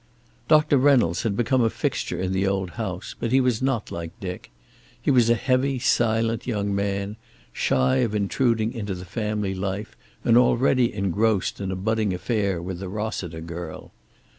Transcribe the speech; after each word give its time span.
Doctor 0.47 0.79
Reynolds 0.79 1.21
had 1.21 1.37
become 1.37 1.63
a 1.63 1.69
fixture 1.69 2.19
in 2.19 2.31
the 2.31 2.47
old 2.47 2.71
house, 2.71 3.13
but 3.19 3.31
he 3.31 3.39
was 3.39 3.61
not 3.61 3.91
like 3.91 4.19
Dick. 4.19 4.49
He 4.99 5.11
was 5.11 5.29
a 5.29 5.35
heavy, 5.35 5.77
silent 5.77 6.47
young 6.47 6.73
man, 6.73 7.17
shy 7.53 7.97
of 7.97 8.15
intruding 8.15 8.73
into 8.73 8.95
the 8.95 9.05
family 9.05 9.53
life 9.53 9.95
and 10.23 10.39
already 10.39 10.91
engrossed 10.91 11.61
in 11.61 11.69
a 11.69 11.75
budding 11.75 12.15
affair 12.15 12.59
with 12.63 12.79
the 12.79 12.89
Rossiter 12.89 13.41
girl. 13.41 13.91